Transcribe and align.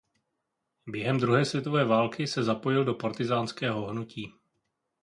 Během 0.87 1.17
druhé 1.19 1.45
světové 1.45 1.85
války 1.85 2.27
se 2.27 2.43
zapojil 2.43 2.83
do 2.85 2.93
partyzánského 2.93 3.85
hnutí. 3.87 4.33